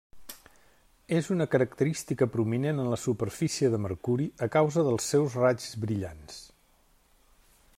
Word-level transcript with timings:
És 1.17 1.27
una 1.33 1.45
característica 1.55 2.27
prominent 2.35 2.81
en 2.85 2.89
la 2.93 2.99
superfície 3.01 3.69
de 3.75 3.81
Mercuri 3.85 4.27
a 4.47 4.49
causa 4.57 4.87
dels 4.89 5.11
seus 5.13 5.37
raigs 5.43 5.69
brillants. 5.85 6.41